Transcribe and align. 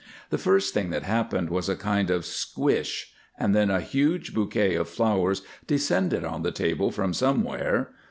The 0.31 0.39
first 0.39 0.73
thing 0.73 0.89
that 0.89 1.03
happened 1.03 1.51
was 1.51 1.69
a 1.69 1.75
kind 1.75 2.09
of 2.09 2.25
"squish," 2.25 3.13
and 3.37 3.53
then 3.53 3.69
a 3.69 3.79
huge 3.81 4.33
bouquet 4.33 4.73
of 4.73 4.89
flowers 4.89 5.43
descended 5.67 6.23
on 6.23 6.41
the 6.41 6.51
table 6.51 6.89
from 6.89 7.13
somewhere. 7.13 7.91